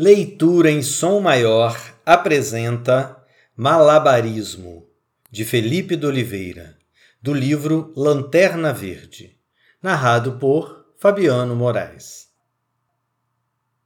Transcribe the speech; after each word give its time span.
Leitura 0.00 0.70
em 0.70 0.80
som 0.80 1.18
maior 1.20 1.76
apresenta 2.06 3.20
Malabarismo, 3.56 4.86
de 5.28 5.44
Felipe 5.44 5.96
de 5.96 6.06
Oliveira, 6.06 6.78
do 7.20 7.34
livro 7.34 7.92
Lanterna 7.96 8.72
Verde, 8.72 9.36
narrado 9.82 10.38
por 10.38 10.86
Fabiano 11.00 11.56
Moraes. 11.56 12.28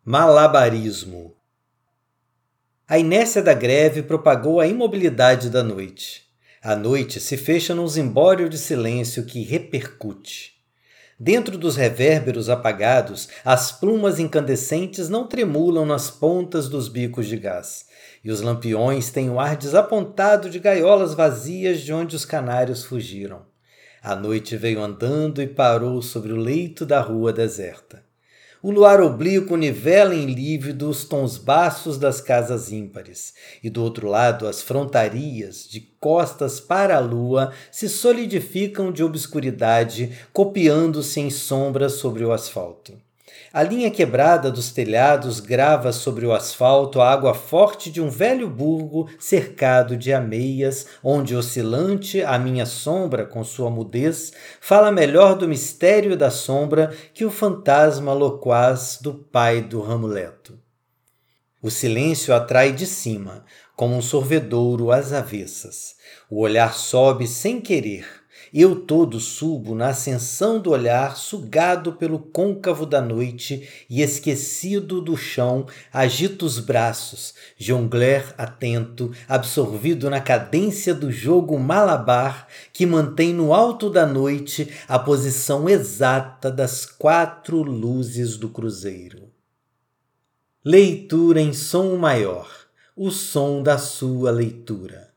Malabarismo 0.04 1.35
A 2.87 2.99
inércia 2.99 3.42
da 3.42 3.54
greve 3.54 4.03
propagou 4.03 4.60
a 4.60 4.67
imobilidade 4.67 5.49
da 5.49 5.63
noite. 5.63 6.29
A 6.63 6.76
noite 6.76 7.21
se 7.21 7.38
fecha 7.38 7.74
num 7.74 7.88
zimbório 7.88 8.51
de 8.51 8.58
silêncio 8.58 9.24
que 9.24 9.42
repercute. 9.44 10.51
Dentro 11.25 11.57
dos 11.57 11.77
revérberos 11.77 12.49
apagados, 12.49 13.29
as 13.45 13.71
plumas 13.71 14.19
incandescentes 14.19 15.09
não 15.09 15.25
tremulam 15.25 15.87
nas 15.87 16.11
pontas 16.11 16.69
dos 16.69 16.89
bicos 16.89 17.29
de 17.29 17.37
gás, 17.37 17.87
e 18.25 18.30
os 18.33 18.41
lampiões 18.41 19.09
têm 19.13 19.30
o 19.30 19.39
ar 19.39 19.57
desapontado 19.57 20.51
de 20.51 20.59
gaiolas 20.59 21.15
vazias 21.15 21.80
de 21.80 21.93
onde 21.93 22.16
os 22.16 22.25
canários 22.25 22.83
fugiram. 22.83 23.43
A 24.03 24.16
noite 24.16 24.57
veio 24.57 24.83
andando 24.83 25.41
e 25.41 25.47
parou 25.47 26.03
sobre 26.03 26.33
o 26.33 26.37
leito 26.37 26.85
da 26.85 27.01
rua 27.01 27.33
deserta. 27.33 28.02
O 28.65 28.71
luar 28.71 29.01
oblíquo 29.01 29.57
nivela 29.57 30.15
em 30.15 30.27
lívido 30.27 30.89
os 30.89 31.05
tons 31.05 31.37
baços 31.37 31.98
das 31.98 32.21
casas 32.21 32.71
ímpares, 32.71 33.35
e 33.61 33.69
do 33.69 33.83
outro 33.83 34.09
lado 34.09 34.47
as 34.47 34.62
frontarias, 34.62 35.66
de 35.69 35.80
costas 35.80 36.61
para 36.61 36.97
a 36.97 37.01
lua, 37.01 37.52
se 37.73 37.88
solidificam 37.88 38.93
de 38.93 39.02
obscuridade, 39.02 40.16
copiando-se 40.33 41.19
em 41.19 41.29
sombras 41.29 41.95
sobre 41.95 42.25
o 42.25 42.30
asfalto. 42.30 42.97
A 43.52 43.62
linha 43.62 43.91
quebrada 43.91 44.51
dos 44.51 44.73
telhados 44.73 45.38
grava 45.38 45.93
sobre 45.93 46.24
o 46.24 46.33
asfalto 46.33 47.02
a 47.02 47.10
água 47.12 47.34
forte 47.34 47.91
de 47.91 48.01
um 48.01 48.09
velho 48.09 48.48
burgo 48.48 49.10
cercado 49.18 49.95
de 49.95 50.10
ameias, 50.10 50.87
onde 51.04 51.37
oscilante 51.37 52.23
a 52.23 52.38
minha 52.38 52.65
sombra, 52.65 53.27
com 53.27 53.45
sua 53.45 53.68
mudez, 53.68 54.32
fala 54.59 54.90
melhor 54.90 55.35
do 55.35 55.46
mistério 55.46 56.16
da 56.16 56.30
sombra 56.30 56.96
que 57.12 57.27
o 57.27 57.30
fantasma 57.30 58.15
loquaz 58.15 58.99
do 59.02 59.12
pai 59.12 59.60
do 59.60 59.82
Ramuleto. 59.82 60.59
O 61.62 61.71
silêncio 61.71 62.34
atrai 62.34 62.73
de 62.73 62.87
cima, 62.87 63.45
como 63.77 63.95
um 63.95 64.00
sorvedouro 64.00 64.90
às 64.90 65.12
avessas. 65.12 65.94
O 66.30 66.40
olhar 66.40 66.72
sobe 66.74 67.28
sem 67.28 67.60
querer, 67.60 68.21
eu 68.52 68.76
todo 68.76 69.20
subo 69.20 69.74
na 69.74 69.88
ascensão 69.88 70.58
do 70.58 70.70
olhar, 70.70 71.16
sugado 71.16 71.92
pelo 71.92 72.18
côncavo 72.18 72.86
da 72.86 73.00
noite 73.00 73.68
e 73.88 74.02
esquecido 74.02 75.00
do 75.00 75.16
chão, 75.16 75.66
agito 75.92 76.46
os 76.46 76.58
braços, 76.58 77.34
jongler 77.56 78.34
atento, 78.38 79.12
absorvido 79.28 80.08
na 80.08 80.20
cadência 80.20 80.94
do 80.94 81.12
jogo 81.12 81.58
malabar 81.58 82.46
que 82.72 82.86
mantém 82.86 83.32
no 83.32 83.52
alto 83.52 83.90
da 83.90 84.06
noite 84.06 84.72
a 84.88 84.98
posição 84.98 85.68
exata 85.68 86.50
das 86.50 86.86
quatro 86.86 87.62
luzes 87.62 88.36
do 88.36 88.48
cruzeiro. 88.48 89.30
Leitura 90.64 91.40
em 91.40 91.52
som 91.52 91.96
maior, 91.96 92.48
o 92.96 93.10
som 93.10 93.62
da 93.62 93.78
sua 93.78 94.30
leitura. 94.30 95.11